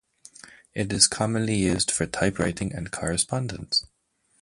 [0.73, 3.85] It is commonly used for typewriting and correspondence.